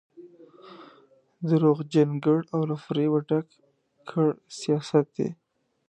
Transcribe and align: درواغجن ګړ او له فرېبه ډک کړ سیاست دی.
درواغجن 1.47 2.09
ګړ 2.25 2.39
او 2.55 2.61
له 2.69 2.75
فرېبه 2.83 3.19
ډک 3.29 3.47
کړ 4.09 4.27
سیاست 4.59 5.05
دی. 5.17 5.29